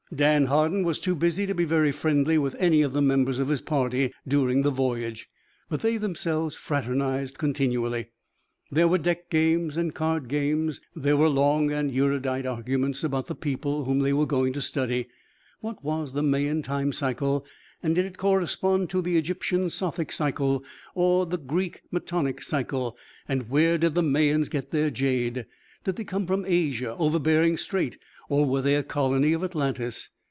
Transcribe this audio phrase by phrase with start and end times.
[0.13, 3.47] Dan Hardin was too busy to be very friendly with any of the members of
[3.47, 5.29] his party during the voyage,
[5.69, 8.09] but they themselves fraternized continually.
[8.69, 13.35] There were deck games and card games; there were long and erudite arguments about the
[13.35, 15.07] people whom they were going to study.
[15.61, 17.45] What was the Mayan time cycle
[17.81, 20.61] and did it correspond to the Egyptian Sothic cycle
[20.93, 22.97] or the Greek Metonic cycle.
[23.47, 25.45] Where did the Mayans get their jade?
[25.85, 27.97] Did they come from Asia over Bering Strait
[28.29, 30.09] or were they a colony of Atlantis?